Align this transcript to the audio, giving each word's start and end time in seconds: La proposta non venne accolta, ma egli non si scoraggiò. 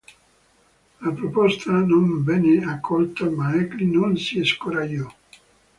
La 1.01 1.11
proposta 1.11 1.69
non 1.71 2.23
venne 2.23 2.63
accolta, 2.65 3.29
ma 3.29 3.53
egli 3.53 3.83
non 3.83 4.17
si 4.17 4.43
scoraggiò. 4.43 5.05